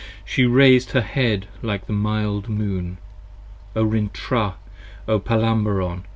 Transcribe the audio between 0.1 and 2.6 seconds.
She rais'd her head like the mild